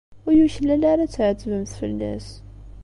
[0.25, 2.27] Ur yuklal ara ad tɛettbemt fell-as.